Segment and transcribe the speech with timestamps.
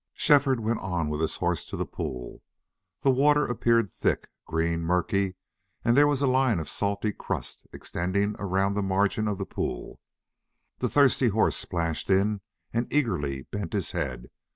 [0.15, 2.41] Shefford went on with his horse to the pool.
[3.01, 5.35] The water appeared thick, green, murky,
[5.85, 9.99] and there was a line of salty crust extending around the margin of the pool.
[10.79, 12.41] The thirsty horse splashed in
[12.73, 14.31] and eagerly bent his head.